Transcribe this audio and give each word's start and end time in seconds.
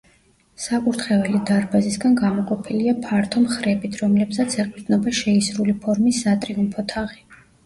საკურთხეველი 0.61 1.41
დარბაზისგან 1.49 2.15
გამოყოფილია 2.21 2.93
ფართო 3.03 3.43
მხრებით, 3.43 3.99
რომლებსაც 4.05 4.57
ეყრდნობა 4.65 5.15
შეისრული 5.21 5.77
ფორმის 5.85 6.25
სატრიუმფო 6.25 6.89
თაღი. 6.95 7.25